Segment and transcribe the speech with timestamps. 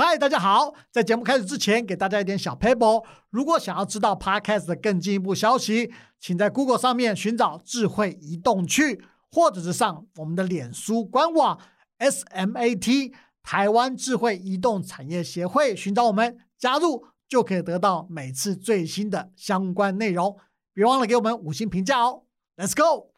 [0.00, 0.74] 嗨，大家好！
[0.92, 3.04] 在节目开始之前，给大家一点小 paper。
[3.30, 11.58] 如果想要知道 Podcast 的更进一步消息，请在 Google 上面寻找“智慧移动去”，或者是上我们的脸书官网
[11.98, 20.36] SMAT 台湾智慧移动产业协会，寻找我们加入，就可以得到每次最新的相关内容。
[20.72, 22.22] 别忘了给我们五星评价哦
[22.56, 23.10] ！Let's go！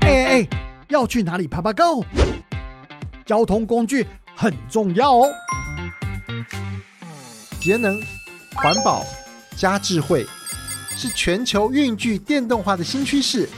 [0.00, 0.48] 哎哎哎，
[0.88, 2.04] 要去哪里爬爬 Go？
[3.26, 5.28] 交通工具很重要哦。
[7.60, 8.00] 节能、
[8.54, 9.04] 环保
[9.56, 10.24] 加智慧，
[10.96, 13.48] 是全球运具电动化的新趋势。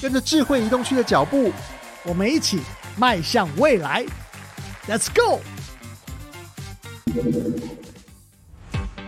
[0.00, 1.52] 跟着智慧移动区的脚步，
[2.04, 2.60] 我们一起
[2.96, 4.06] 迈向未来。
[4.88, 5.40] Let's go！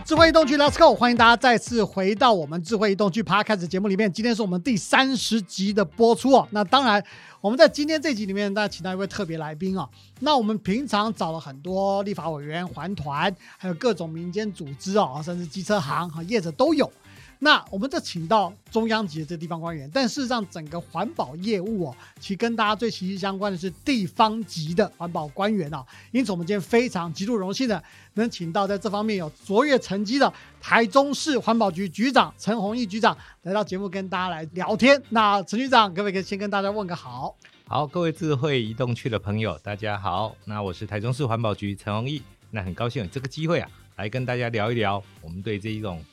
[0.05, 0.93] 智慧移动区，Let's go！
[0.93, 4.13] 欢迎大家再次回到我们智慧移动区 p 开始节目里面。
[4.13, 6.47] 今天是我们第三十集的播出哦。
[6.51, 7.03] 那当然。
[7.41, 9.87] 我们在今天这集里面，大家请到一位特别来宾哦。
[10.21, 16.91] 那我们平常找了很多立法委员、环团，还有各种民间组织哦，甚至机车行和业者都有。
[17.39, 25.85] 那我们这请到中央级的这地方官员，但事实上整个环保业务哦，其实跟大家最息息相关的是地方级的环保官员啊。
[26.11, 27.83] 因此，我们今天非常极度荣幸的
[28.13, 35.01] 能请到在这方面有卓越成绩的台中市环保局局长陈宏毅局长来到节目跟大家来聊天。
[35.09, 37.35] 那陈局长各位可以先跟大家问个好？
[37.67, 40.35] 好，各位智慧移动区的朋友，大家好。
[40.45, 46.03] 那我是台中市环保局陈宏毅，那很高兴有这个机会啊，来跟大家聊一聊我们对这一种。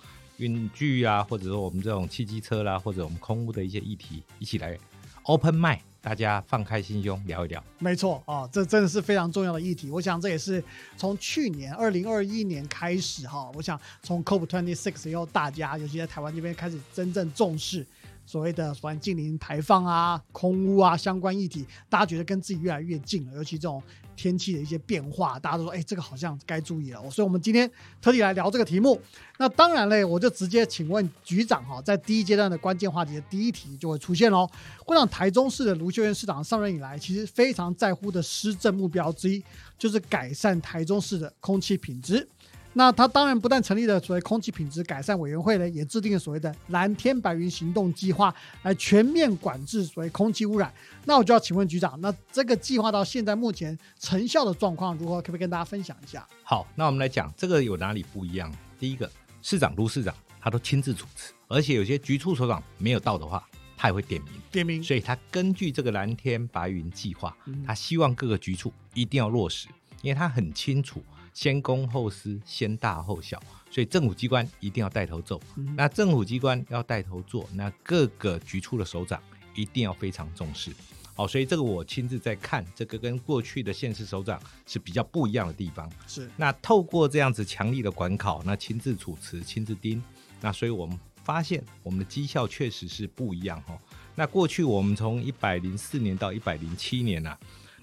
[0.42, 4.76] 运具啊，或者说我们这种汽机车啦，或者我们空屋的一些议题，一起来
[5.22, 7.62] open mind，大家放开心胸聊一聊。
[7.78, 9.88] 没错啊，这真的是非常重要的议题。
[9.88, 10.62] 我想这也是
[10.96, 17.86] 从去年二零二一年开始哈，我想从 COP twenty six 以后，大家尤其在台湾这边开始真正重视。
[18.24, 23.34] 所谓的环境零排放啊、空污啊相关议题，大家觉得跟自己越来越近了。
[23.34, 23.82] 尤其这种
[24.16, 29.00] 天气的一些变化，大家都说：“哎，这个好像该注意了。”所以，我们今天特地来聊这个题目。
[29.38, 34.48] 那当然嘞，我就直接请问局长哈，在第一阶段的关键话题的第一题就会出现喽。
[34.84, 39.42] 会让台中市的卢秀燕市长上任以来，其实非常在乎的施政目标之一，
[39.78, 42.28] 就是改善台中市的空气品质。
[42.74, 50.72] 那他当然不但成立了所谓空气品质改善委员会呢，也制定了所谓的蓝天白云行动计划，来全面管制所谓空气污染。
[51.04, 55.20] 那我就要请问局长，那这个计划到现在目前成效的状况如何？
[55.20, 56.26] 可不可以跟大家分享一下？
[56.42, 58.50] 好，那我们来讲这个有哪里不一样？
[58.78, 59.10] 第一个，
[59.42, 63.46] 市长卢市长他都亲自主持，而且有些局处首长没有到的话，
[63.76, 64.82] 他也会点名点名。
[64.82, 69.68] 所以他根据这个蓝天白云计划，他希望各个局处一定要落实，
[70.00, 71.04] 因为他很清楚。
[71.32, 75.40] 先公后私，先大后小，所以政府机关一定要带头做。
[75.76, 79.22] 那政府机关要带头做，那各个局处的首长
[79.54, 80.70] 一定要非常重视。
[81.14, 85.90] 好，所以这个我亲自在看，这个跟过去的县市首长是比较不一样的地方。
[86.06, 90.02] 是，那透过这样子强力的管考，那亲自主持、亲自盯，
[90.40, 93.78] 那所以我们发现我们的绩效确实是不一样哈。
[94.14, 97.36] 那过去我们从一百零四年到一百零七年呢？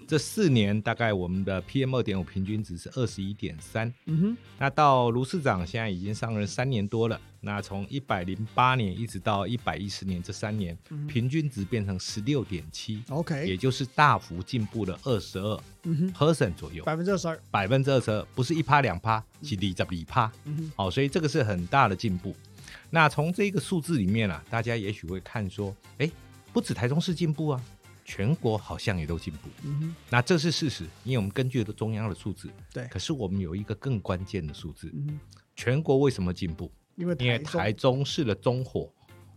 [0.10, 10.76] 这四年大概我们的 PM 二点五平均值是二十一点三，嗯哼，那到卢市长现在已经上任三年多了，那从一百零八年一直到一百一十年这三年，
[11.08, 15.62] 平均值变成十六点七，OK，也就是大幅进步了二十二
[16.18, 22.36] percent 左右，百分之二十二，百分之二十二，不是一趴两趴，是里在里趴，嗯哼，好，所以这个是很大的进步。
[22.90, 26.10] 那从这个数字里面啊，大家也许会看说，哎，
[26.52, 27.64] 不止台中市进步啊。
[28.10, 32.88] 全国好像也都进步，嗯那这是事实，因为我们根据的中央的数字，对。
[32.88, 35.20] 可是我们有一个更关键的数字，嗯
[35.56, 36.72] 全国为什么进步？
[36.96, 38.04] 因为因为台中。
[38.04, 38.92] 市的中火，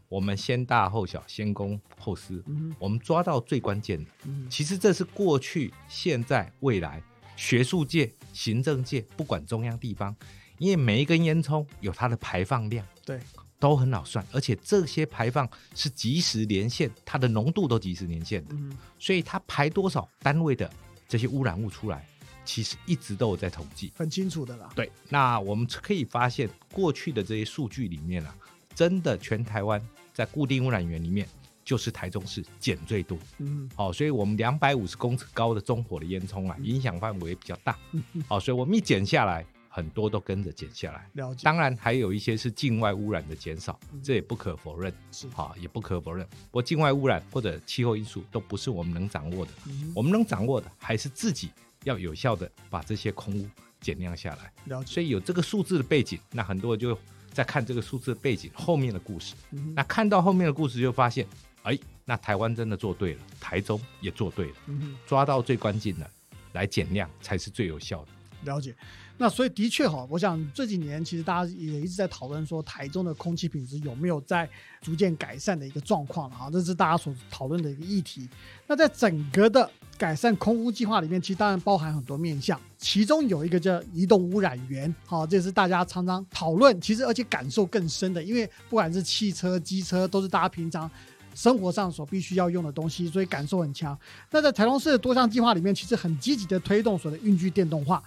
[0.08, 7.02] 我们先大后小，先公后私，嗯我们抓到最关键的，嗯，其实这是过去、现在、未来
[7.36, 10.16] 学术界、行政界，不管中央地方，
[10.56, 13.20] 因为每一根烟囱有它的排放量，对。
[13.62, 18.56] 都很好算，而且这些排放是即时连线，它的浓度都即时连线的，
[18.98, 20.68] 所以它排多少单位的
[21.06, 22.04] 这些污染物出来，
[22.44, 24.68] 其实一直都有在统计，很清楚的啦。
[24.74, 28.34] 对，那我们可以发现，过去的这些数据里面啊，
[28.74, 29.80] 真的全台湾
[30.12, 31.28] 在固定污染源里面，
[31.64, 33.16] 就是台中市减最多。
[33.38, 37.78] 嗯，好，所以我们两百五十公尺高的中火的烟囱啊，影响范围比较大。
[37.92, 39.46] 嗯好，所以我们一减下来。
[39.74, 41.40] 很多都跟着减下来，了解。
[41.42, 46.26] 当然还有一些是境外污染的减少，这也不可否认，是哈，也不可否认。
[46.26, 49.52] 不过境外污染或者气候因素都不是我们能掌握的，
[49.94, 51.50] 我们能掌握的还是自己
[51.84, 53.48] 要有效的把这些空污
[53.80, 54.52] 减量下来。
[54.66, 54.92] 了解。
[54.92, 56.98] 所以有这个数字的背景，那很多人就
[57.32, 59.34] 在看这个数字的背景后面的故事。
[59.74, 61.26] 那看到后面的故事，就发现，
[61.62, 64.56] 哎，那台湾真的做对了，台中也做对了，
[65.06, 66.10] 抓到最关键的
[66.52, 68.08] 来减量才是最有效的。
[68.44, 68.74] 了解，
[69.18, 74.48] 那所以的确哈，我想这几年其实大家也一直在讨论说，台中的空气品质有没有在
[74.80, 78.28] 逐渐改善的一个状况哈，这是大家所讨论的一个议题。
[78.66, 90.90] 那在整个的改善空污计划里面，其实当然包含很多面向，其中有一个叫移动污染源，好，这是大家常常讨论，其实而且感受更深的，因为不管是汽车、机车，都是大家平常。
[91.34, 93.98] 生活上所必须要用的东西，所以感受很强。
[94.30, 98.02] 那在台中市的多项计划里面，其实很积极的推动所谓的运具电动化，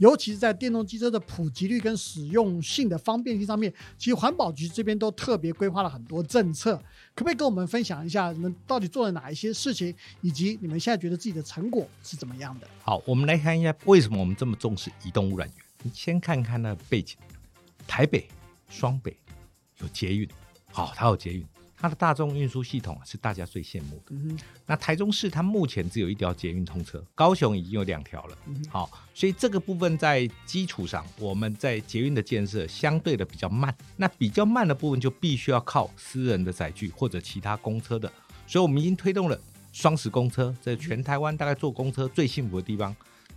[0.00, 6.74] 尤其是在电动机车的普及率跟使用性的方便性上面，其实环保局这边都特别规划了很多政策。
[7.14, 12.66] 可不可以跟我们分享一下，你们到底做了哪一些事情，以及你们现在觉得自己的成果是怎么样的？
[12.82, 15.56] 好，我们来看一下为什么我们这么重视移动污染源。
[15.82, 17.18] 你先看看那背景，
[17.86, 18.26] 台北、
[18.70, 19.14] 双北
[19.80, 20.26] 有捷运，
[20.72, 21.46] 好，它有捷运。
[21.80, 24.36] 它的大众运输系统是大家最羡慕的。
[24.66, 28.36] 那台中市它目前只有一条捷运通车，高雄已经有两条了。
[28.68, 33.74] 好，所以这个部分在基础上，我们在捷运的建设相对的比较慢。
[33.96, 38.12] 那比较慢的部分就必须要靠私人的载具或者其他公车的。
[38.46, 39.40] 所以我们已经推动了
[39.72, 42.94] 双十公车，在全台湾大概坐公车最幸福的地方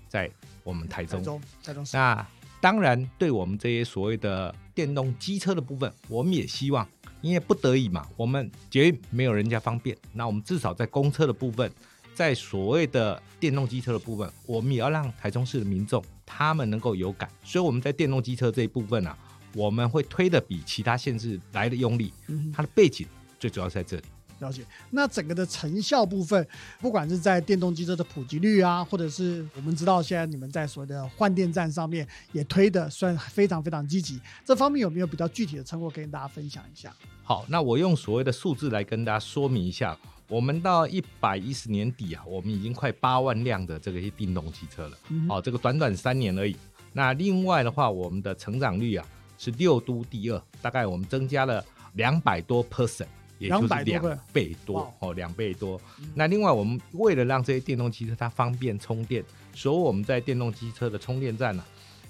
[0.10, 0.30] 在
[0.66, 1.42] 我们台中。
[1.64, 2.28] 台中，那
[2.60, 6.86] 当然，对我们这些所谓的电动机车的部分，我们也希望。
[7.24, 11.72] 因为不得已嘛，我们捷运没有人家方便，那我们至少在公车的部分，
[12.14, 17.30] 在所谓的电动机车的部分，我们也要让台中市的民众他们能够有感。
[17.42, 19.18] 所以我们在电动机车这一部分啊，
[19.56, 22.14] 我们会推的比其他县市来的用力。
[22.54, 23.08] 它的背景
[23.40, 24.04] 最主要在这里。
[24.44, 26.46] 了解，那整个的成效部分，
[26.82, 36.94] 不管是在电动机车的普及率啊，或者是我们知道现在你们在所谓的换电站上面也推的算非常非常积极，这方面有没有比较具体的成果跟大家分享一下？
[37.24, 39.98] 好，那我用所谓的数字来跟大家说明一下，
[40.28, 44.98] 我们到一百一十年底啊，我们已经快八万辆的这个电动汽车了。
[45.30, 46.56] 哦，这个短短三年而已。
[46.92, 49.06] 那另外的话，我们的成长率啊
[49.38, 51.64] 是六都第二，大概我们增加了
[51.94, 53.08] 两百多 percent。
[53.44, 55.80] 也就是两倍多哦，两倍多。
[56.16, 59.22] 那另外，我们为了让这些电动汽车它方便充电，
[59.54, 61.64] 所以我们在电动机车的充电站呢，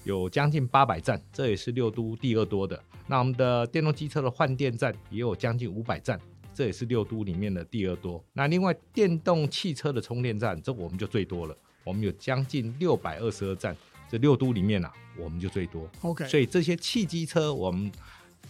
[0.04, 2.80] 有将近八百站，这也是六都第二多的。
[3.08, 6.20] 那我们的电动机车的换电站也有将近五百站，
[6.54, 8.24] 这也是六都里面的第二多。
[8.34, 13.76] 那另外，电动汽车的充电站，这我们就最多了，我们有将近六百二十二站，
[14.08, 14.88] 这六都里面呢，
[15.18, 15.90] 我们就最多。
[16.02, 17.92] OK，所以这些汽机车我们。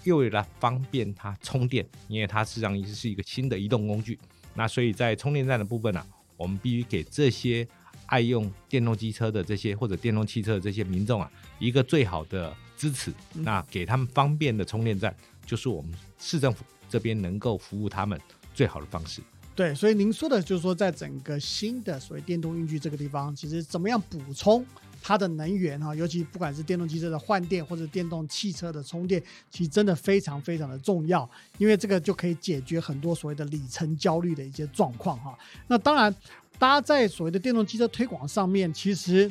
[0.03, 4.19] 又为了方便它充电，因为它实际上是一个新的移动工具，
[4.53, 6.05] 那所以在充电站的部分呢，
[6.37, 7.67] 我们必须给这些
[8.07, 13.13] 爱用电动机车的这些或者电动汽车的这些民众啊，一个最好的支持。
[13.33, 15.15] 那给他们方便的充电站，
[15.45, 18.19] 就是我们市政府这边能够服务他们
[18.53, 19.21] 最好的方式。
[19.55, 24.65] 对，所以您说的就是说，在整个新的所谓电动运具这个地方，其实怎么样补充？
[25.05, 29.21] 它的能源哈，尤其不管是电动汽车的换电或者电动汽车的充电，
[29.51, 35.37] 其实真的非常非常的重要，因为这个就可以解决很多所谓的里程焦虑的一些状况哈。
[35.67, 36.15] 那当然，
[36.57, 39.29] 大家在所谓的电动汽车推广上面，其实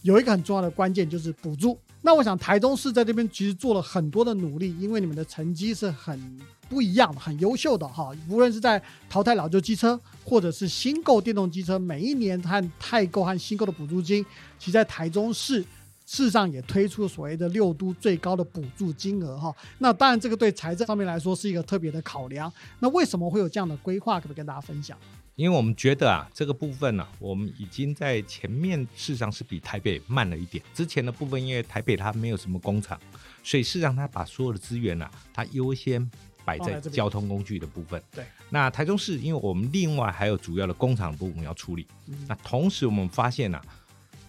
[0.00, 1.78] 有一个很重要的关键就是补助。
[2.02, 6.38] 那我想台中市在这边其实做了很多的努力，因为你们的成绩是很。
[6.68, 14.24] 不一样的，很优秀的哈，无论是在淘汰老旧机车，或者是新购电动机车，每一年和太购和新购的补助金，
[14.58, 15.60] 其实在台中市
[16.06, 19.54] 事实上也推出了所谓的六都最高的补助金额哈。
[19.80, 22.50] 那当然，这个对财政上面来说是一个特别的考量。
[22.78, 24.18] 那为什么会有这样的规划？
[24.18, 24.96] 可不可以跟大家分享？
[25.34, 30.62] 因为我们觉得啊，这个部分呢，我们已经在前面事实上是比台北慢了一点。
[30.74, 33.00] 之前的部分，因为台北它没有什么工厂，
[33.42, 36.10] 所以事实上它把所有的资源呢，它优先。
[36.44, 38.02] 摆在交通工具的部分。
[38.10, 41.86] 对，那台中市，因为我们另外还有主要的工厂部分要处理。
[42.26, 43.62] 那同时我们发现呐，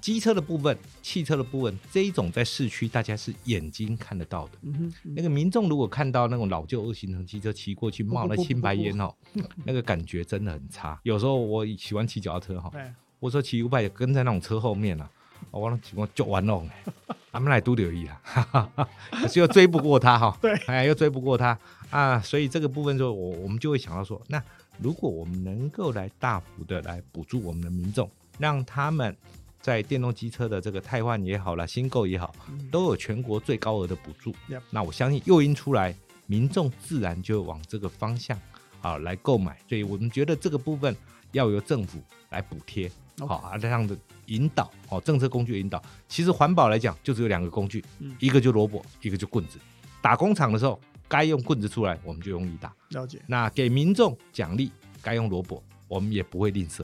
[0.03, 4.51] 机车的部分、汽车的部分，这一种在市区大家是眼睛看得到的。
[5.01, 9.15] 那个民众如果看到那种老旧二行程机车骑过去冒了青白烟哦，
[9.63, 10.99] 那个感觉真的很差。
[11.03, 12.69] 有时候我喜欢骑脚踏车哈，
[13.21, 15.09] 我说骑五百跟在那种车后面啊。
[15.51, 16.61] 我完了，我就完了，
[17.31, 18.71] 他们来都留意了，
[19.11, 20.37] 可是又追不过他哈。
[20.41, 21.57] 对，哎，又追不过他
[21.91, 24.41] 啊，所以这个部分就我我们就会想到说，那
[24.79, 29.15] 如果我们能够来大幅的来补助我们的民众，让他们
[29.63, 32.35] 在电动机车的这个汰换也好了，新购也好，
[32.69, 34.35] 都有全国最高额的补助，
[34.69, 35.95] 那我相信诱因出来，
[36.27, 38.37] 民众自然就往这个方向
[38.81, 39.57] 啊来购买。
[39.69, 40.93] 所以我们觉得这个部分
[41.31, 42.91] 要由政府来补贴。
[43.19, 47.81] 好啊，这样的引导，哦，政策工具引导，其实环保来讲就只有两个工具，
[48.19, 49.57] 一个就萝卜，一个就棍子。
[50.01, 50.77] 打工厂的时候，
[51.07, 52.73] 该用棍子出来，我们就用力打。
[52.89, 53.21] 了解。
[53.27, 54.69] 那给民众奖励，
[55.01, 56.83] 该用萝卜，我们也不会吝啬。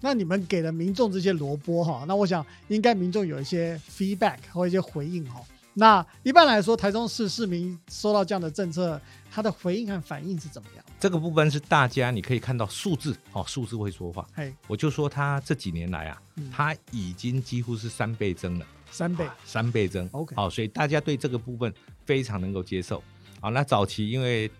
[0.00, 5.40] 那你们给了民众这些萝卜哈，那我想应该民众有一些 feedback 或一些回应哈。
[5.78, 8.98] 那一般来说，台中市市民收到这样的政策，
[9.30, 10.84] 他的回应和反应是怎么样？
[10.98, 14.26] 这个部分是大家你可以看到数字哦，数字会说话。
[14.34, 20.08] 嘿，我就说他这几年来啊，嗯他已经几乎是三倍增了，三倍啊三倍增。
[20.12, 21.70] OK 好、所以大家对这个部分
[22.06, 23.02] 非常能够接受。
[23.40, 24.50] 好，那早期因为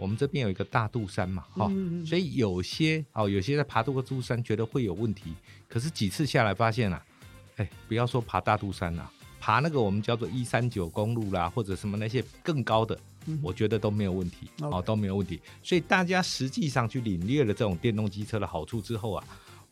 [0.00, 5.34] 我们这边有一个大肚山嘛，哈、嗯嗯嗯所以有些哦，有些在爬这个珠山觉得会有问题，
[5.68, 7.04] 可是几次下来发现啊，
[7.56, 15.38] 哎，不要说爬大肚山啦、爬那个我们叫做一三九公路啦，或者什么那些更高的，嗯我觉得都没有问题哦，都没有问题。
[15.62, 19.24] 所以大家实际上去领略了这种电动机车的好处之后啊，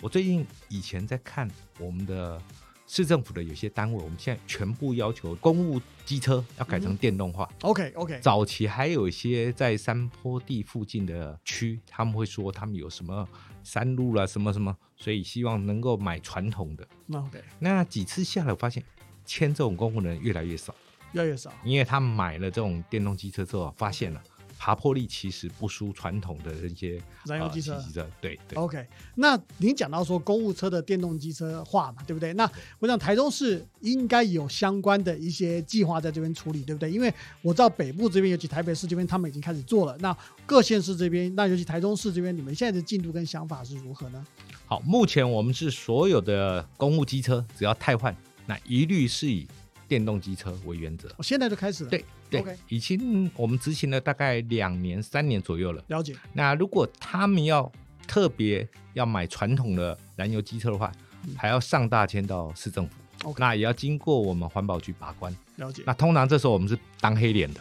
[0.03, 2.41] 我最近以前在看我们的
[2.89, 7.47] 市政府的有些单位，我们现在全部要求公务机车要改成电动化。
[7.61, 13.29] OK OK，早期还有一些在山坡地附近的区，他们会说他们有什么
[13.63, 16.89] 山路啦、什么什么，所以希望能够买传统的。
[17.07, 18.83] 那 OK 那几次下来，我发现
[19.27, 20.75] 签这种公务人越来越少，
[21.13, 21.53] 越来越少。
[21.63, 24.23] 因为他们买了这种电动机车之后，发现了
[24.59, 28.07] 爬坡力其实不输传统的这些燃油机车呃汽机车。
[28.21, 28.59] 对对。
[28.59, 28.85] OK，
[29.15, 32.35] 那您讲到说公务车的电动机车化嘛，对不对？
[32.35, 32.51] 那
[32.81, 36.91] 我想台中市应该有相关的一些计划在这边处理，对不对？
[36.91, 39.97] 因为我知道北部这边，尤其台北市这边，他们已经开始做了。
[39.99, 44.27] 那各县市这边，那尤其台中市这边，你们现在的进度跟想法是如何呢？
[44.67, 48.15] 好，目前我们是所有的公务机车只要汰换，
[48.47, 49.47] 那一律是以
[49.89, 51.09] 电动机车为原则。
[51.17, 51.91] 我现在就开始了。
[51.91, 55.83] 对对 OK 已经我们执行了大概两年、三年左右了。
[55.89, 56.15] 了解。
[56.35, 57.71] 那如果他们要
[58.07, 60.93] 特别要买传统的燃油机车的话，
[61.37, 65.35] 还要上大千到市政府，那也要经过我们环保局把关。
[65.57, 65.83] 了解。
[65.87, 67.61] 那通常这时候我们是当黑脸的，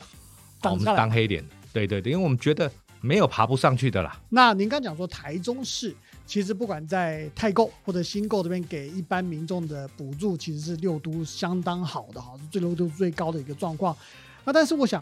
[0.63, 4.19] 我们是当黑脸的，对对对，因为我们觉得没有爬不上去的啦。
[4.29, 5.95] 那您刚讲说台中市
[6.27, 13.95] 其实不管在太购或者新购这边给一般民众的补助，其实是六都相当好的哈，是最六都最高的一个状况。
[14.43, 15.01] 那但是我想，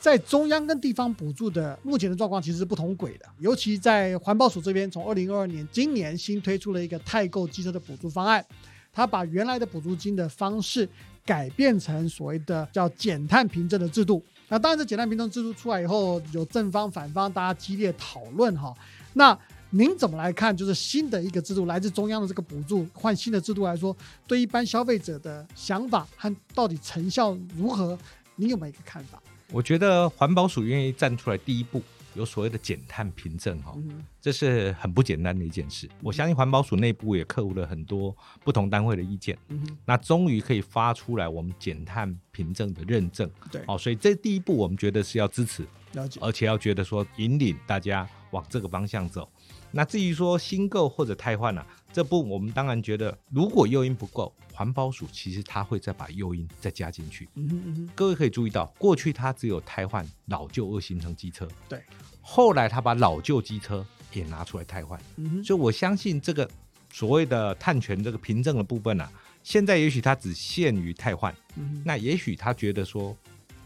[0.00, 8.44] 在中央跟地方补助的目前的状况其实是不同轨的，尤其在环保署这边，从二零二二年今年新推出了一个太购机车的补助方案，
[8.92, 10.88] 它把原来的补助金的方式
[11.26, 14.22] 改变成所谓的叫减碳凭证的制度。
[14.48, 18.74] 那当然，这减碳凭证制度出来以后，有正方反方，大家激烈讨论哈。
[19.14, 19.38] 那
[19.76, 20.56] 您怎么来看？
[20.56, 27.98] 就是新的一个制度，来自中央的这个补助，换新的制度来说，对一般消费者的想法和到底成效如何，
[28.36, 29.20] 您有没有一个看法？
[29.50, 31.82] 我觉得环保署愿意站出来第一步，
[32.14, 35.86] 有所谓的减碳凭证哈，嗯这是很不简单的一件事。
[36.00, 43.30] 我相信环保署内部也克服了很多不同单位的意见，嗯，那终于可以发出来我们减碳凭证的认证。
[43.52, 46.18] 对，哦，所以这第一步我们觉得是要支持，了解。
[46.22, 49.28] 而且要觉得说引领大家往这个方向走。
[49.70, 57.28] 那至于说新购或者汰换啊，这步我们当然觉得如果诱因不够，环保署其实它会再把诱因再加进去。
[57.34, 61.82] 嗯哼嗯哼，各位可以注意到，过去它只有汰换老旧二行程机车，对，
[62.22, 63.84] 后来它把老旧机车
[64.20, 66.48] 也拿出来汰换，嗯，所以我相信这个
[66.92, 69.10] 所谓的碳权这个凭证的部分啊，
[69.42, 73.16] 现在也许它只限于汰换，嗯，那也许他觉得说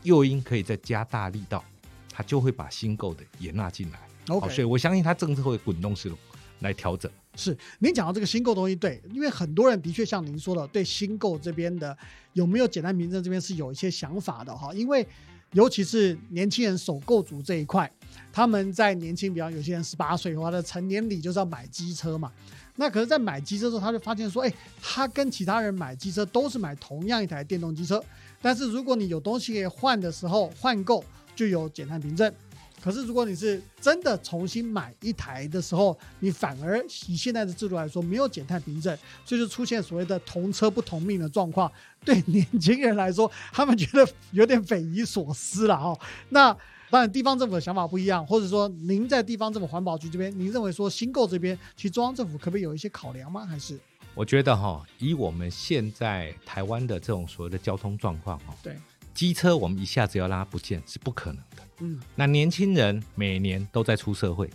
[0.02, 1.64] 诱因可以再加大力道，
[2.10, 3.98] 他就会把新购的也纳进来。
[4.26, 6.16] 好所以我相信他政策会滚动式的
[6.60, 7.10] 来调整。
[7.34, 11.96] 是您讲到这个新购东西，对，因为很多人的确像您说的，对新购这边的
[12.32, 15.06] 有没有简单凭证这边是有一些想法的哈，因为
[15.52, 17.90] 尤其是年轻人首购族这一块，
[18.32, 22.30] 他们在年轻，比方有些人十八岁的话，他的成年礼就是要买机车嘛。
[22.76, 28.00] 那可是，在买机车的时候，他就发现说，哎，他跟其他人买机车都是买同样一台电动机车，
[28.40, 31.04] 但是如果你有东西可以换的时候，换购
[31.34, 32.32] 就有减碳凭证。
[32.80, 41.70] 可是，如果你是真的重新买一台的时候，你反而以现在的制度来说，没有减碳凭证，所以就出现所谓的同车不同命的状况。
[42.04, 46.56] 对年轻人来说，他们觉得有点匪夷所思了哈、那
[46.90, 53.44] 当然，地方政府的想法不一样，或者说您在地方政府环保局这边，您认为说新购这边，其实中央政府可不可以有一些考量吗？
[53.44, 53.78] 还是
[54.14, 58.76] 我觉得哈，以我们现在台湾的这种所谓的交通状况哈，对，
[59.14, 61.62] 机车我们一下子要让它不见是不可能的。
[61.80, 64.50] 嗯那年轻人每年都在出社会，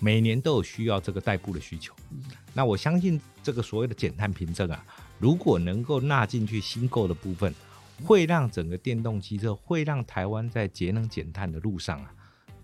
[0.00, 1.94] 每年都有需要这个代步的需求。
[2.10, 2.22] 嗯
[2.52, 4.84] 那我相信这个所谓的减碳凭证啊，
[5.18, 7.54] 如果能够纳进去新购的部分，
[8.02, 12.12] 会让整个电动汽车，会让台湾在节能减碳的路上啊，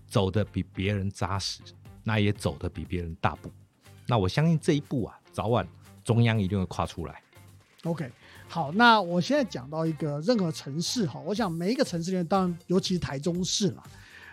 [0.07, 1.61] 走得比别人扎实，
[2.03, 3.49] 那也走得比别人大步。
[4.07, 5.67] 那我相信这一步啊，早晚
[6.03, 7.21] 中央一定会跨出来。
[7.83, 8.11] OK，
[8.47, 13.81] 好，那我现在讲到一个任何城市哈，我想每一个城市里面，当然尤其是台中市嘛，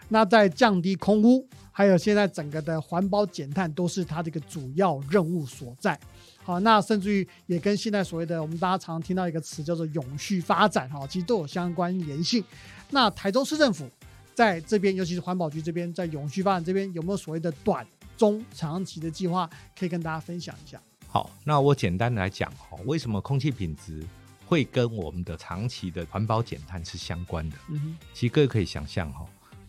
[0.08, 5.98] 那在降低空污，还有现在整个的环保减碳，都是它的一个主要任务所在。
[6.42, 12.42] 好，那甚至于也跟现在所谓的我们大家常常听到一个词叫做永续发展，哈，其实都有相关联性。
[12.90, 13.86] 那台州市政府
[14.34, 17.86] 在这边，尤其是环保局这边，在永续发展这边有没有所谓的短、
[18.16, 19.48] 中、长期的计划，
[19.78, 20.80] 可以跟大家分享一下？
[21.06, 24.02] 好，那我简单来讲哈，为什么空气品质
[24.46, 27.56] 会跟我们的长期的环保减碳是相关的？
[27.68, 29.26] 嗯哼，其实各位可以想象哈，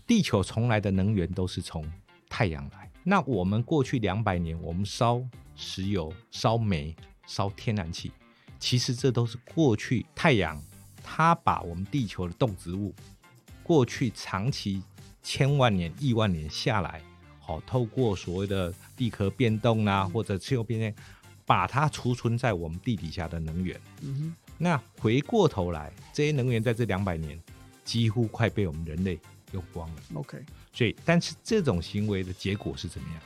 [0.10, 1.86] 地球从来的能源都是从
[2.28, 2.90] 太阳来。
[3.04, 5.24] 那我们过去两百年，我们烧
[5.56, 6.96] 石油、烧煤、
[7.28, 8.12] 烧天然气，
[8.58, 10.60] 其实这都是过去太阳
[11.04, 12.92] 它把我们地球的动植物，
[13.62, 14.82] 过去长期
[15.22, 17.04] 千万年、亿万年下来，
[17.40, 20.96] 好，透过所谓的地壳变动啊，或者气候变迁，
[21.46, 23.80] 把它储存在我们地底下的能源。
[24.02, 27.40] 嗯哼，那回过头来，这些能源在这两百年
[27.84, 29.20] 几乎快被我们人类
[29.52, 30.02] 用光了。
[30.14, 33.22] ，OK，所以，但是这种行为的结果是怎么样？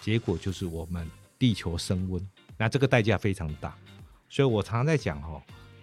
[0.00, 2.26] 结果就是我们地球升温，
[2.56, 3.76] 那这个代价非常大。
[4.28, 5.42] 所以我常常在讲哦，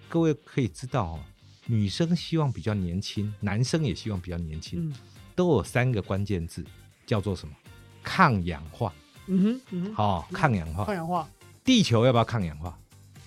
[0.09, 1.19] 各位可以知道哦，
[1.65, 4.93] 女生希望比较年轻，男生也希望比较年轻，嗯
[5.35, 6.65] 都有三个关键字，
[7.05, 7.53] 叫做什么？
[8.01, 8.91] 抗氧化。
[9.27, 10.95] 嗯哼，嗯哼，好、抗氧化抗。
[10.95, 11.29] 氧化，
[11.63, 12.75] 地球要不要抗氧化？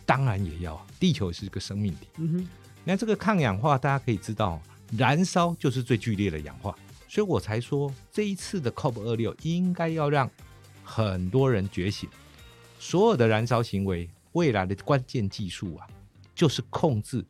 [0.06, 2.08] 当然也要啊，地球是一个生命体。
[2.16, 2.48] 嗯哼，
[2.82, 4.60] 那这个抗氧化，大家可以知道，
[4.96, 6.74] 燃烧就是最剧烈的氧化，
[7.08, 10.30] 所以我才说这一次的 COP 二六应该要让
[10.82, 12.08] 很多人觉醒，
[12.78, 15.86] 所有的燃烧行为未来的关键技术啊，
[16.34, 17.24] 就是控制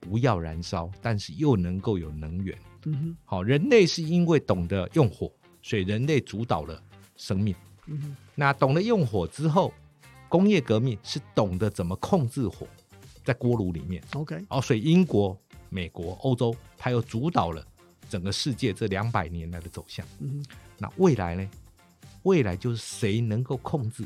[0.00, 2.58] 不要燃烧，但是又能够有能源。
[2.86, 5.32] 嗯哼，好，人类是因为懂得用火，
[5.62, 6.82] 所以人类主导了
[7.16, 7.54] 生命。
[7.86, 9.72] 嗯哼，那懂得用火之后，
[10.28, 12.66] 工业革命是懂得怎么控制火，
[13.24, 14.02] 在锅炉里面。
[14.12, 15.38] ，OK，哦，所以英国、
[15.74, 17.66] 美国、欧洲，它又主导了
[18.08, 20.06] 整个世界这两百年来的走向。
[20.20, 20.40] 嗯，
[20.78, 21.50] 那未来呢？
[22.22, 24.04] 未来就是谁能够控制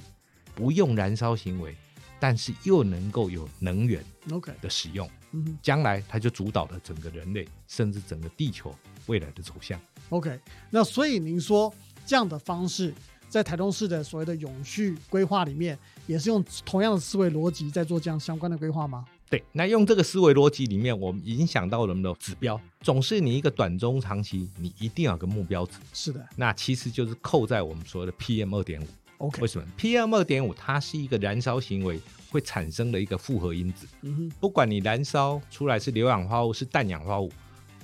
[0.55, 1.77] 不用燃烧行为，
[2.19, 8.75] 但是又能够有能源 OK，的使用，嗯将来它就主导了整个人类，甚至整个地球
[9.07, 9.79] 未来的走向。
[10.09, 10.41] ，OK。
[10.71, 11.73] 那所以您说
[12.07, 12.95] 这样的方式，
[13.29, 19.05] 在台东市的所谓的永续规划里面，也是用同样的思维逻辑在做这样相关的规划吗？
[19.31, 25.75] 对，那用这个思维逻辑里面，我们影响到人们的指标，总是你一个短中长期，你一定要有个目标值。
[25.93, 28.87] 是的那其实就是扣在我们所谓的 PM 二点五。
[29.19, 37.31] ，OK，为什么？PM 二点五它是一个燃烧行为会产生的一个复合因子，嗯哼，不管你燃烧出来是硫氧化物是氮氧化物，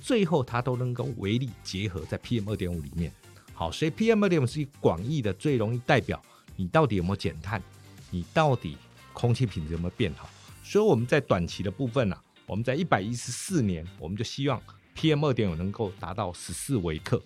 [0.01, 3.11] 最后它都能够微粒结合在 PM 二点五里面。
[3.53, 6.19] 好，所以 PM 二点五是一个广义的，最容易代表
[6.55, 7.61] 你到底有没有减碳，
[8.09, 8.75] 你到底
[9.13, 10.27] 空气品质有没有变好。
[10.67, 14.59] 所以我们在短期的部分呢、啊，我们在一百一十四年，我们就希望
[14.97, 17.21] PM 二点五能够达到十四微克。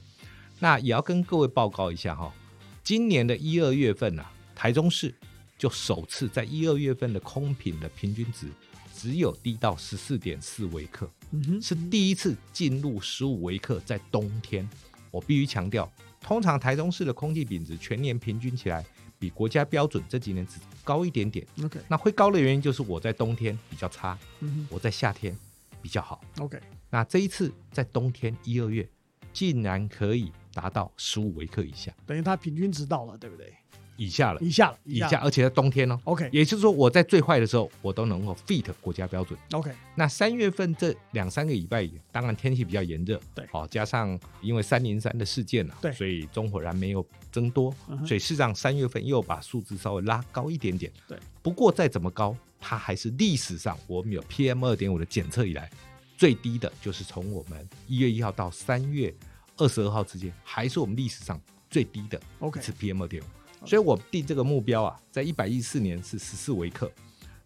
[0.59, 2.33] 那也要跟各位报告一下哈，
[2.83, 5.15] 今年的一二月份啊，台中市
[5.57, 8.47] 就首次在一二月份的空品的平均值
[8.93, 11.09] 只有低到十四点四微克，
[11.61, 14.69] 是第一次进入十五微克，在冬天。
[15.11, 15.89] 我必须强调，
[16.21, 18.85] 通常台中市的空气品质全年平均起来
[19.19, 21.45] 比国家标准这几年只高一点点。
[21.63, 25.37] OK，那会高的原因就是我在冬天比较差，嗯我在夏天
[25.81, 26.21] 比较好。
[26.39, 28.89] ，OK，那这一次在冬天一二月，
[29.33, 33.53] 竟然可以达到十五微克以下，等于它平均值到了，对不对？
[33.99, 35.99] 以下了，以下了，以下，而且在冬天哦。
[36.05, 39.37] ，OK，也就是说，我在最坏的时候，我都能够 fit 国家标准。
[39.51, 50.89] OK，那三月份这两三个礼拜，当然天气比较炎热，对哦、加上因为三零三的事件啊，对所以中火燃没有增多，嗯所以事实上三月份又把数字稍微拉高一点点。
[51.05, 55.69] 对，不过再怎么高，它还是历史上我们有 PM 二点五的检测以来
[56.17, 59.13] 最低的，就是从我们一月一号到三月
[59.57, 61.37] 二十二号之间，还是我们历史上
[61.69, 63.25] 最低的 OK 一次 PM 二点五。
[63.65, 66.91] 所以我定这个目标啊，在一百一四年是十四微克，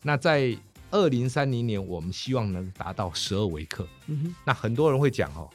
[0.02, 0.56] 那在
[0.92, 3.88] 二零三零年我们希望能达到十二微克。
[4.08, 5.50] 嗯哼，那很多人会讲哦，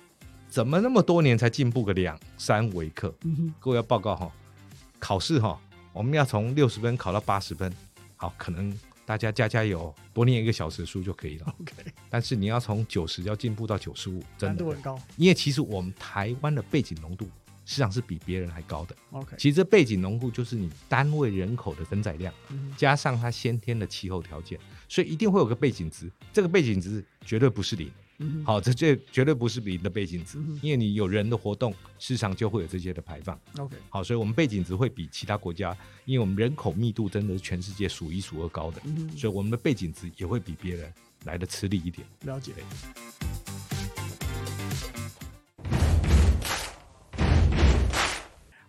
[0.48, 3.14] 怎么那么多年才进步个两三微克？
[3.22, 4.32] 嗯哼，各位要报告哈、
[4.98, 5.58] 考试哈、
[5.92, 7.72] 我们要从六十分考到八十分，
[8.16, 11.54] 好，可能大家加加油，多念一个小时书就可以了。
[11.60, 11.72] OK，
[12.10, 17.28] 但是你要从九十要进步到九十五，真的难度，很高因为其实我们台湾的背景浓度
[17.68, 18.96] 实际上是比别人还高的。
[19.10, 26.10] ，OK，其实这背景农户就是你单位人口的承载量，嗯加上它先天的气候条件，所以一定会有个背景值。
[26.32, 33.38] 这个背景值绝对不是零，嗯，好，这这绝对不是零的背景值嗯，因为你有人的活动，市场就会有这些的排放。
[33.58, 35.76] ，OK，好，所以我们背景值会比其他国家，
[36.06, 38.80] 因为我们人口密度真的是全世界数一数二高的，
[39.14, 40.90] 所以我们的背景值也会比别人
[41.24, 42.08] 来的吃力一点。
[42.22, 42.54] 了解。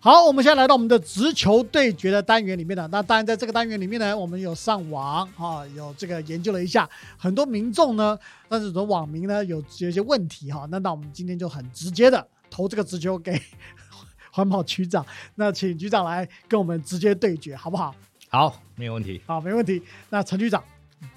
[0.02, 2.88] 好，我们现在来到我们的直球对决的单元里面了。
[2.88, 10.66] 那当然，在这个单元里面呢，我们有上网啊，有这个研究了一下，很多民众呢，但是很多网民呢有有一些问题哈。
[10.72, 13.38] 那那我们今天就很直接的投这个直球给
[14.32, 17.94] 环保局长，那请局长来跟我们直接对决，好不好？
[18.30, 19.22] 好，没有问题。
[19.26, 19.84] 好，没问题。
[20.10, 20.64] 那陈局长，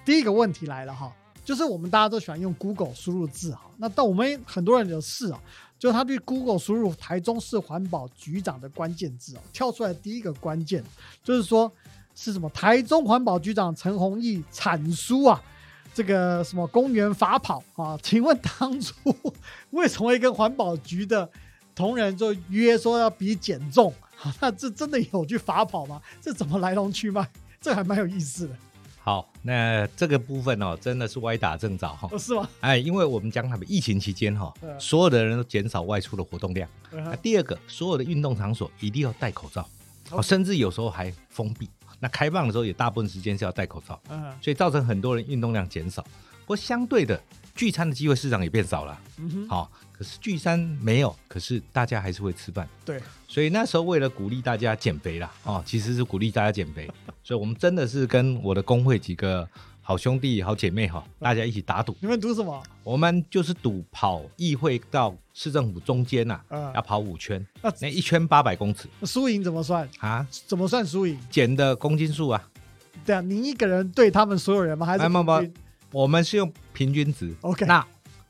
[0.05, 1.12] 第一个问题来了哈，
[1.45, 5.41] 就是我们大家都喜欢用 Google 输入字哈，那但我们很多人有事啊。
[5.79, 10.81] 就他对 Google 输入台中市环保局长的关键字哦，跳出来第一个关键
[11.25, 11.73] 就是说
[12.15, 12.49] 是什么？
[12.51, 15.43] 台中环保局长陈宏毅阐述啊，
[15.93, 17.99] 这个什么公园法跑啊？
[18.01, 18.95] 请问当初
[19.71, 21.29] 为什么会跟环保局的
[21.75, 23.93] 同仁就约说要比减重？
[24.41, 26.01] 那这真的有去法跑吗？
[26.21, 27.29] 这怎么来龙去脉？
[27.61, 28.57] 这还蛮有意思的。
[29.05, 32.09] 好，那这个部分哦，真的是歪打正着哈。
[32.12, 32.49] 哦，是吗？
[32.61, 36.69] 哎，因为我们讲他们疫情期间哈，所有的人都减少外出的活动量。
[36.93, 39.69] 那第二个，所有的运动场所一定要戴口罩，
[40.11, 41.69] 哦，甚至有时候还封闭。
[41.99, 44.01] 那开放的时候也大部分时间是要戴口罩。
[44.09, 46.01] 嗯，所以造成很多人运动量减少。
[46.03, 47.21] 不过相对的，
[47.57, 49.01] 聚餐的机会市场也变少了。
[49.19, 49.69] 嗯哼。
[50.03, 52.69] 好，可是聚餐没有，可是大家还是会吃饭。
[52.85, 53.01] 对。
[53.29, 56.91] 所以那时候为了鼓励大家减肥啦，哦，其实是鼓励大家减肥。
[57.25, 59.49] 所以，我们真的是跟我的工会几个
[59.81, 61.97] 好兄弟、好姐妹哈，大家一起打赌。
[62.01, 62.62] 你们赌什么？
[62.83, 66.41] 我们就是赌跑议会到市政府中间呐，
[66.75, 67.45] 要跑五圈，
[67.81, 68.88] 那一圈八百公尺。
[69.05, 70.27] 输赢怎么算啊？
[70.47, 71.19] 怎么算输赢？
[71.31, 72.49] 减的公斤数啊。
[73.07, 74.85] 对啊，你一个人对他们所有人吗？
[74.85, 75.33] 还是不不，
[75.91, 77.35] 我们是用平均值。
[77.41, 77.65] OK。
[77.65, 77.85] 那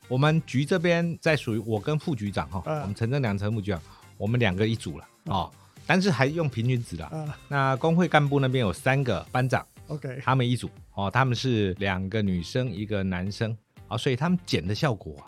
[0.07, 3.81] 我们局这边在属于我跟副局长哈，我们陈正良、陈副局长，
[4.17, 5.49] 我们两个一组了啊。
[5.85, 7.37] 但是还用平均值了。
[7.49, 13.55] 那工会干部那边有三个班长，OK，他们一组哦，他们是两个女生一个男生
[13.89, 15.27] 啊，所以他们减的效果啊，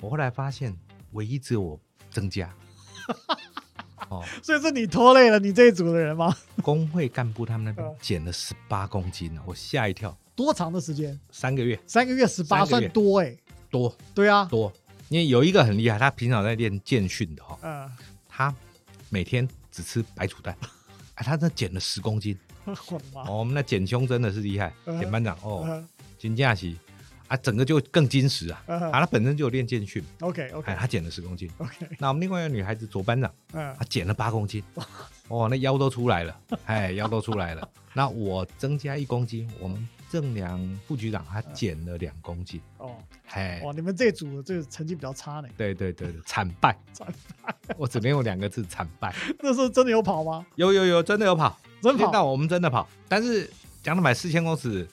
[0.00, 0.72] 我后来发现
[1.10, 2.54] 唯一只有我增加，
[4.08, 6.32] 哦，所以是你拖累了你这一组的人吗？
[6.62, 10.16] 工会干部他们那边减了十八公斤呢，我吓一跳。
[10.36, 11.18] 多长的时间？
[11.32, 11.76] 三个月。
[11.84, 13.36] 三个月十八算多哎，
[13.70, 13.96] 多。
[14.14, 14.72] 对啊，多。
[15.08, 17.90] 因为有一个很厉害，他平常在练健训的哈，嗯，
[18.28, 18.54] 他
[19.08, 19.48] 每天。
[19.76, 20.56] 只吃白煮蛋，
[21.16, 22.34] 哎，他那减了十公斤，
[23.12, 25.84] 哦，我们那减胸真的是厉害，减班长哦，
[26.16, 26.78] 金假期
[27.28, 34.64] 啊，整个就更精实啊，啊，他本身就有练健训，OK OK，哎，他减了十公斤，OK，那我们另外一个女孩子左班长，嗯，她减了八公斤，
[35.28, 39.86] 哦，那腰都出来了，哎，腰都出来了，那我增加一公斤，我们。
[40.10, 42.60] 郑良副局长他减了两公斤。
[42.78, 45.48] 哦，嘿，哇，你们这组这个成绩比较差呢。
[45.56, 47.06] 对对对对，惨败，惨
[47.42, 49.14] 败，我只能用两个字惨败。
[49.40, 50.46] 那时候真的有跑吗？
[50.54, 52.10] 有有有，真的有跑，真跑。
[52.12, 53.50] 那我们真的跑，但是
[53.82, 54.86] 讲了买四千公尺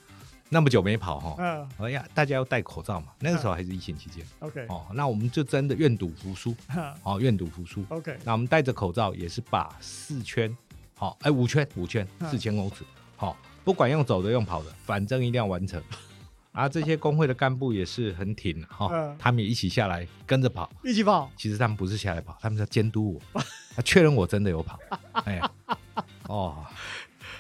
[0.50, 6.56] 那么久没跑哈，嗯，哎呀，大家要戴口罩嘛，那个时候还是疫情期间，OK，哦，那我们就真的愿赌服输，
[7.04, 10.56] 哦，愿赌服输，OK，那我们戴着口罩也是把四圈，
[10.96, 12.84] 好，哎，五圈五圈四千公尺，
[13.16, 13.38] 好。
[13.64, 15.82] 不管用走的用跑的，反正一定要完成。
[16.52, 21.32] 啊，这些工会的干部也是很挺哈，他们也一起下来跟着跑，一起跑。
[21.36, 23.42] 其实他们不是下来跑，他们在监督我，
[23.76, 24.80] 他确认我真的有跑。
[25.14, 25.52] 哎呀，
[26.28, 26.64] 哦，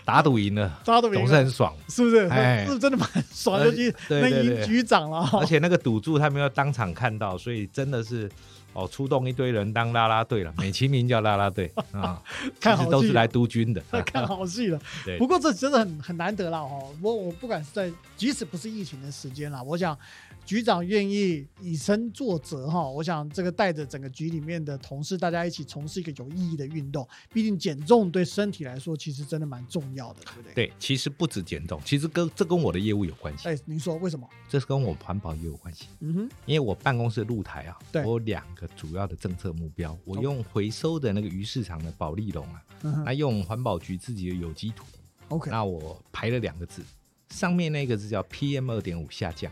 [0.03, 2.27] 打赌赢了，打赌总是很爽，是不是？
[2.29, 5.29] 哎，是真的蛮爽，尤其能赢局长了。
[5.33, 8.27] 而且那个赌注他们要当场看到，所以真的是。
[8.73, 12.21] 哦，出动一堆人当啦啦队了，美其名叫啦啦队 啊，
[12.59, 14.79] 看好都是来督军的， 看好戏了。
[15.05, 16.93] 对，不过这真的很很难得了哦。
[17.01, 19.97] 我我不管是在，即使不是疫情的时间啦，我想。
[20.45, 27.07] 局长愿意以身作则哈，我想这个带着整个局里面的同事，大家一起从事一个有意义的运动。
[27.31, 30.53] 毕竟减重对身体来说，其实真的蛮重要的，对不对？
[30.53, 33.47] 对，其实不止减重，其实跟这跟我的业务有关系。
[33.47, 34.27] 哎，您说为什么？
[34.49, 35.86] 这是跟我环保也有关系。
[36.01, 42.63] 嗯哼，因为我办公室露台啊，我有两个主要的政策目标，我用回收的那个鱼市场的保利龙啊，
[43.06, 44.86] 那用环保局自己的有机土
[45.30, 46.82] ，OK，那我排了两个字，
[47.30, 49.52] 上面那个字叫 PM 二点五下降。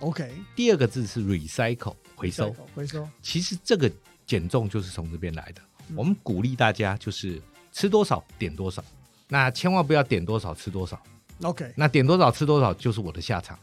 [0.00, 3.08] OK，第二个字是 recycle 回收，回收。
[3.20, 3.90] 其实这个
[4.26, 5.62] 减重就是从这边来的。
[5.94, 7.40] 我们鼓励大家就是
[7.72, 8.84] 吃多少点多少，
[9.28, 11.00] 那千万不要点多少吃多少。
[11.42, 13.58] OK，那点多少吃多少就是我的下场。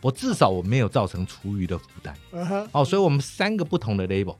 [0.00, 2.16] 我至少我没有造成厨余的负担。
[2.72, 4.36] 哦，所以我们三个不同的 label。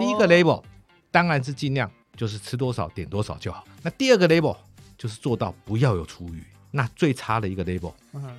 [0.00, 0.62] 第一个 label
[1.10, 3.64] 当然是尽量就是吃多少点多少就好。
[3.82, 4.56] 那第二个 label
[4.96, 6.42] 就是做到不要有厨余。
[6.70, 7.92] 那最差的一个 label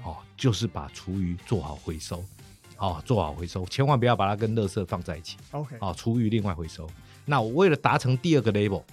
[0.03, 2.23] 哦，就是把厨余做好回收。
[2.77, 5.35] 哦，做好回收，千万不要把它跟垃圾放在一起。
[5.49, 6.87] OK，哦，厨余另外回收。
[7.25, 8.83] 那我为了达成第二个 label，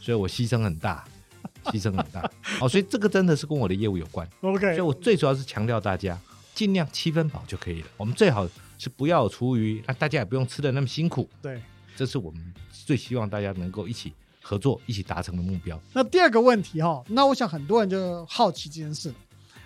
[0.00, 1.04] 所以我牺牲很大，
[1.64, 2.22] 牺牲很大。
[2.60, 4.26] 哦，所以这个真的是跟我的业务有关。
[4.40, 6.18] OK，所以我最主要是强调大家
[6.54, 7.88] 尽量七分饱就可以了。
[7.96, 11.28] 我们最好是不要有厨余，那大家也不用吃的那么辛苦。
[11.42, 11.60] 对，
[11.96, 14.12] 这是我们最希望大家能够一起
[14.42, 15.80] 合作一起达成的目标。
[15.92, 19.14] 那第二个问题哈，那我想很多人就好奇这件事了。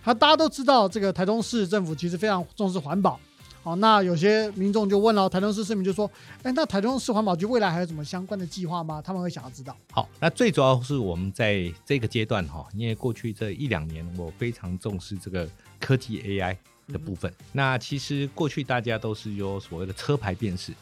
[0.00, 3.18] 好，大家都知道这个台中市政府其实非常重视环保。
[3.62, 6.10] 好，那有些民众就问了，台中市市民就说
[6.42, 9.76] ：“哎，那台中市环保局未来还有什么相关的计划吗？”他们会想要知道。
[9.90, 15.46] 好，那最主要是我们在这个阶段哈，因为过去这一两年我非常重视这个
[15.80, 16.56] 科技 AI
[16.88, 17.32] 的部分。
[17.52, 20.72] 那其实过去大家都是有所谓的车牌辨识，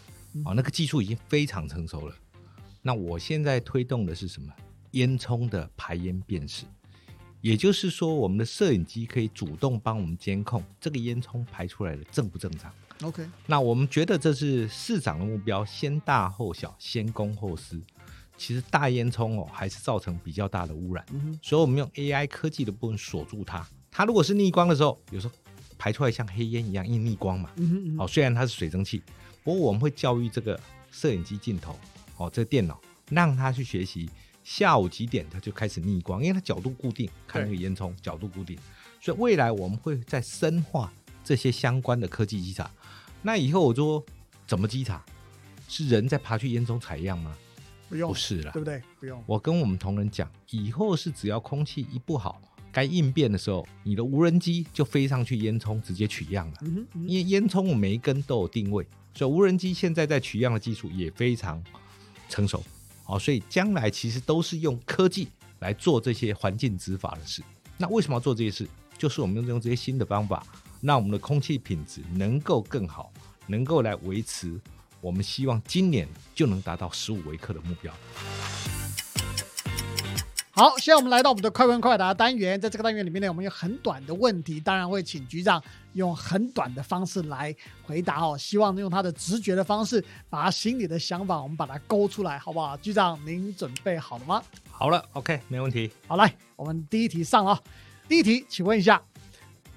[0.44, 2.14] 哦，那个技术已经非常成熟了。
[2.82, 4.52] 那我现在推动的是什么？
[4.92, 6.64] 烟囱的排烟辨识，
[7.40, 12.72] 也就是说，我们的摄影机可以主动帮我们监控这个烟囱排出来的正不正常。
[13.02, 17.78] OK，那我们觉得这是市长的目标，先大后小，先公后私。
[18.38, 21.04] 其实大烟囱哦，还是造成比较大的污染，
[21.42, 23.66] 所以我们用 AI 科技的部分锁住它。
[23.90, 25.34] 它如果是逆光的时候，有时候
[25.78, 27.50] 排出来像黑烟一样，因为逆光嘛。
[27.98, 29.02] 哦，虽然它是水蒸气，
[29.42, 30.58] 不过我们会教育这个
[30.90, 31.78] 摄影机镜头。
[32.16, 34.08] 哦，这个电脑让它去学习，
[34.42, 38.58] 下午几点它就开始逆光，因为它角度固定，看那个烟囱角度固定，
[39.00, 42.70] 所以未来我们会在深化这些相关的科技稽查。
[43.22, 44.02] 那以后我说
[44.46, 45.04] 怎么稽查？
[45.68, 47.36] 是人在爬去烟囱采样吗？
[47.88, 48.80] 不用，不是了，对不对？
[49.00, 49.22] 不用。
[49.26, 52.40] 我跟我们同仁讲，以后是只要空气一不好，
[52.76, 56.54] 该应变的时候，你的无人机就飞上去烟囱直接取样了。
[57.06, 61.64] 因为烟囱每一根都有定位，所以无人机现在在取样的技术也非常。
[62.28, 62.60] 成熟，
[63.04, 65.28] 好，所以将来其实都是用科技
[65.60, 67.40] 来做这些环境执法的事。
[67.78, 68.68] 那为什么要做这些事？
[68.98, 70.44] 就是我们用用这些新的方法，
[70.80, 73.12] 让我们的空气品质能够更好，
[73.46, 74.60] 能够来维持
[75.00, 77.94] 我们希望今年就能达到十五微克的目标。
[80.58, 88.38] 好，现在我们来到我们的快问快答单元，在这个单元里面呢，我们有很短的问题，当然会请局长用很短的方式来回答哦。
[88.38, 92.74] 希望用他的直觉的方式，把他心里的想法，我们把它勾出来，好不好？
[92.78, 94.42] 局长，您准备好了吗？
[94.70, 95.90] 好了，OK，没问题。
[96.06, 97.62] 好，来，我们第一题上了。
[98.08, 99.02] 第一题，请问一下，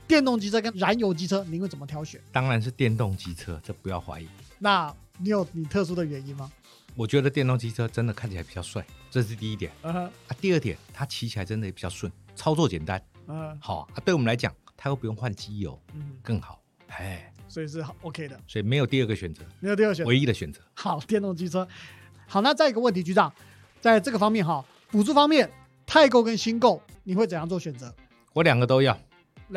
[0.07, 2.21] 电动机车跟燃油机车，您会怎么挑选？
[2.31, 4.29] 当然是电动机车，这不要怀疑。
[4.57, 6.49] 那你有你特殊的原因吗？
[6.95, 9.71] 我觉得电动机车真的看起来比较帅，这是第一点。
[9.81, 13.01] 啊，第二点，它骑起来真的也比较顺，操作简单。
[13.27, 16.61] 嗯，好啊，对我们来讲，它又不用换机油，嗯，更好。
[16.87, 20.59] 哎，所以是 OK 的，所以没有第二个选择，没有第二个选择，唯一的选择。
[20.73, 21.67] 好，电动机车。
[22.27, 23.31] 好，那再一个问题，局长，
[23.79, 25.49] 在这个方面哈，补助方面，
[25.85, 27.93] 泰购跟新购，你会怎样做选择？
[28.33, 28.97] 我两个都要。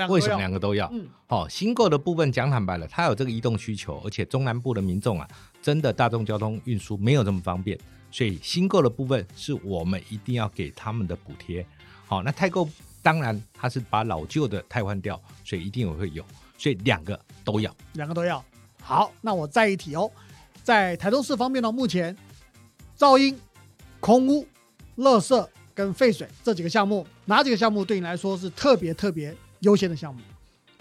[0.08, 0.88] 为什么两个都要？
[0.90, 5.28] 嗯，好，新购的部分讲坦白了，它有这个移动需求，而且中南部的民众啊，
[5.60, 7.78] 真的大众交通运输没有这么方便。
[8.12, 11.66] 所以新购的部分是我们一定要给他们的补贴。
[12.06, 12.68] 好，那太购
[13.02, 16.24] 当然它是把老旧的汰换掉，所以一定也会有。
[16.58, 18.44] 所以两个都要，两个都要。
[18.80, 20.08] 好，那我再一提哦，
[20.62, 22.16] 在台中市方面呢，目前
[22.96, 23.36] 噪音、
[23.98, 24.46] 空污、
[24.98, 30.20] 垃圾跟废水这几个项目，哪几个项目对你来说是特别特别优先的项目？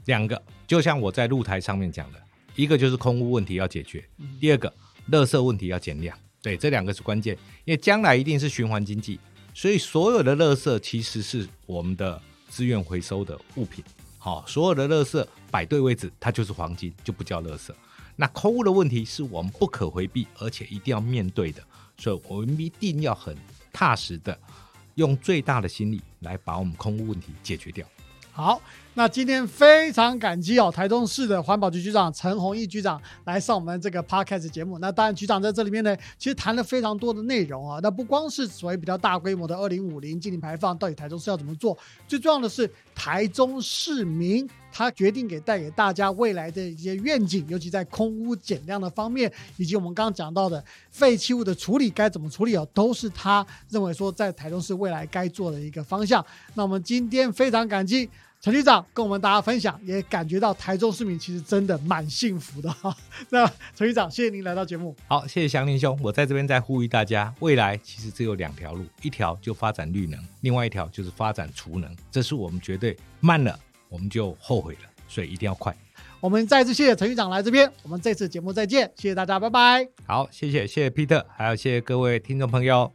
[0.05, 2.21] 两个，就像我在露台上面讲的，
[2.55, 4.03] 一个就是空污问题要解决，
[4.39, 4.71] 第二个，
[5.09, 6.15] 垃圾问题要减量。
[6.41, 9.19] 对，这两个是关键，因为将来一定是循环经济，
[9.53, 13.83] 所以所有的垃圾其实是我们的资源回收的物品。
[14.17, 17.71] 好，所有的垃圾摆对位置，它就是黄金，就不叫垃圾。
[18.15, 21.63] 那空污的问题是我们不可回避，而且一定要面对的，
[21.97, 23.35] 所以我们一定要很
[23.71, 24.37] 踏实的，
[24.95, 27.87] 用最大的心力来把我们空污问题解决掉。
[28.31, 28.61] 好，
[28.93, 34.77] 那今天非常感激哦，台中市的环保局局长陈宏毅局长来上我们这个 podcast 节目。
[34.79, 37.79] 那当然，局长在这里面呢，其实谈了非常多的内容啊。
[37.81, 41.77] 那不光是所谓比较大规模的二零五零净零排放，到底台中市要怎么做？
[42.05, 56.23] 最重要的是，台中市民他决定给带给大家未来的一些愿景，尤其在空污减量的方面，以及我们刚刚讲到的废弃物的处理该怎么处理哦，都是他认为说在台中市未来该做的一个方向。
[56.55, 58.09] 那我们今天非常感激。
[58.41, 62.91] 陈局长跟我们大家分享，也感觉到台中市民其实真的蛮幸福的哈。
[63.29, 64.95] 那陈局长，谢谢您来到节目。
[65.07, 65.95] 好，谢谢祥林兄。
[66.01, 71.95] 我在这边再呼吁大家，未来其实只有两条路，一条就发展绿能，另外一条就是发展储能。
[72.09, 75.75] 这是我们绝对慢了，我们就后悔了，所以一定要快。
[76.19, 79.87] 我们再次谢谢陈局长来这边，我们这次节目再见，谢谢大家，拜拜。
[80.07, 82.91] 好，谢谢谢谢 Peter，还有谢谢各位听众朋友。